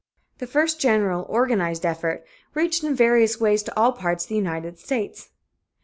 The 0.39 0.47
first 0.47 0.79
general, 0.81 1.27
organized 1.29 1.85
effort 1.85 2.25
reached 2.55 2.83
in 2.83 2.95
various 2.95 3.39
ways 3.39 3.61
to 3.61 3.79
all 3.79 3.91
parts 3.91 4.25
of 4.25 4.29
the 4.29 4.35
United 4.35 4.79
States. 4.79 5.29